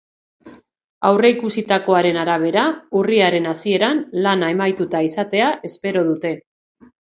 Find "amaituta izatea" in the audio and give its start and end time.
4.57-5.53